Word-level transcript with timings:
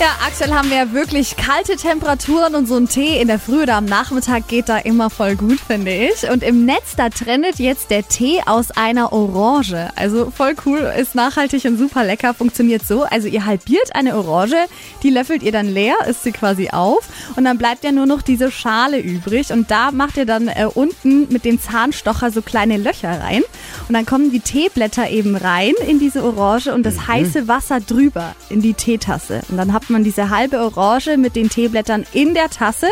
Ja, 0.00 0.14
aktuell 0.24 0.52
haben 0.52 0.70
wir 0.70 0.76
ja 0.76 0.92
wirklich 0.92 1.34
kalte 1.34 1.74
Temperaturen 1.74 2.54
und 2.54 2.68
so 2.68 2.76
ein 2.76 2.88
Tee 2.88 3.20
in 3.20 3.26
der 3.26 3.40
Früh 3.40 3.64
oder 3.64 3.74
am 3.74 3.84
Nachmittag 3.84 4.46
geht 4.46 4.68
da 4.68 4.78
immer 4.78 5.10
voll 5.10 5.34
gut, 5.34 5.58
finde 5.58 5.90
ich. 5.90 6.30
Und 6.30 6.44
im 6.44 6.64
Netz, 6.64 6.94
da 6.96 7.08
trendet 7.08 7.58
jetzt 7.58 7.90
der 7.90 8.06
Tee 8.06 8.40
aus 8.46 8.70
einer 8.70 9.12
Orange. 9.12 9.88
Also 9.96 10.30
voll 10.30 10.54
cool, 10.64 10.92
ist 10.96 11.16
nachhaltig 11.16 11.64
und 11.64 11.78
super 11.78 12.04
lecker, 12.04 12.32
funktioniert 12.32 12.86
so. 12.86 13.02
Also 13.02 13.26
ihr 13.26 13.44
halbiert 13.44 13.96
eine 13.96 14.16
Orange, 14.16 14.68
die 15.02 15.10
löffelt 15.10 15.42
ihr 15.42 15.50
dann 15.50 15.66
leer, 15.66 15.96
isst 16.08 16.22
sie 16.22 16.30
quasi 16.30 16.70
auf 16.70 17.08
und 17.34 17.42
dann 17.42 17.58
bleibt 17.58 17.82
ja 17.82 17.90
nur 17.90 18.06
noch 18.06 18.22
diese 18.22 18.52
Schale 18.52 19.00
übrig 19.00 19.52
und 19.52 19.68
da 19.68 19.90
macht 19.90 20.16
ihr 20.16 20.26
dann 20.26 20.46
äh, 20.46 20.68
unten 20.72 21.26
mit 21.32 21.44
dem 21.44 21.60
Zahnstocher 21.60 22.30
so 22.30 22.40
kleine 22.40 22.76
Löcher 22.76 23.20
rein 23.20 23.42
und 23.88 23.94
dann 23.94 24.06
kommen 24.06 24.30
die 24.30 24.38
Teeblätter 24.38 25.10
eben 25.10 25.34
rein 25.34 25.72
in 25.88 25.98
diese 25.98 26.22
Orange 26.22 26.72
und 26.72 26.86
das 26.86 27.08
heiße 27.08 27.48
Wasser 27.48 27.80
drüber 27.80 28.36
in 28.48 28.62
die 28.62 28.74
Teetasse. 28.74 29.40
Und 29.48 29.56
dann 29.56 29.72
habt 29.72 29.87
man 29.90 30.04
diese 30.04 30.30
halbe 30.30 30.58
Orange 30.60 31.16
mit 31.16 31.36
den 31.36 31.48
Teeblättern 31.48 32.04
in 32.12 32.34
der 32.34 32.48
Tasse. 32.50 32.88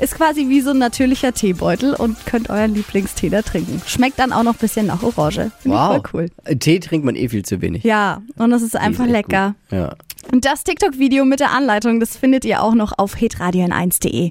Ist 0.00 0.16
quasi 0.16 0.48
wie 0.48 0.60
so 0.60 0.70
ein 0.70 0.78
natürlicher 0.78 1.32
Teebeutel 1.32 1.94
und 1.94 2.26
könnt 2.26 2.50
euren 2.50 2.74
Lieblingstee 2.74 3.28
da 3.30 3.42
trinken. 3.42 3.80
Schmeckt 3.86 4.18
dann 4.18 4.32
auch 4.32 4.42
noch 4.42 4.54
ein 4.54 4.58
bisschen 4.58 4.86
nach 4.86 5.04
Orange. 5.04 5.52
Finde 5.60 5.76
Wow. 5.78 5.96
ich 6.04 6.10
voll 6.10 6.20
cool. 6.22 6.28
Äh, 6.44 6.56
Tee 6.56 6.80
trinkt 6.80 7.06
man 7.06 7.14
eh 7.14 7.28
viel 7.28 7.44
zu 7.44 7.60
wenig. 7.62 7.84
Ja, 7.84 8.20
und 8.36 8.50
das 8.50 8.62
ist 8.62 8.74
einfach 8.76 9.04
echt 9.04 9.12
lecker. 9.12 9.54
Gut. 9.70 9.78
Ja. 9.78 9.94
Und 10.32 10.44
das 10.46 10.64
TikTok-Video 10.64 11.24
mit 11.24 11.38
der 11.38 11.52
Anleitung, 11.52 12.00
das 12.00 12.16
findet 12.16 12.44
ihr 12.44 12.60
auch 12.62 12.74
noch 12.74 12.92
auf 12.98 13.14
hitradion1.de. 13.16 14.30